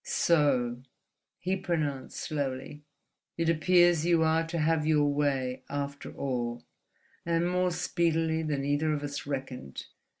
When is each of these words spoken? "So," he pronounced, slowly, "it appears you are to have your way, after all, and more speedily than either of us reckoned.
"So," 0.03 0.81
he 1.37 1.55
pronounced, 1.55 2.17
slowly, 2.17 2.81
"it 3.37 3.49
appears 3.49 4.03
you 4.03 4.23
are 4.23 4.47
to 4.47 4.57
have 4.57 4.83
your 4.87 5.05
way, 5.13 5.61
after 5.69 6.11
all, 6.11 6.65
and 7.23 7.47
more 7.47 7.69
speedily 7.69 8.41
than 8.41 8.65
either 8.65 8.93
of 8.93 9.03
us 9.03 9.27
reckoned. 9.27 9.85